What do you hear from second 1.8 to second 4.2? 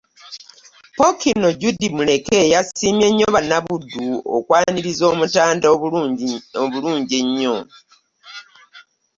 Muleke yasiimye nnyo Bannabuddu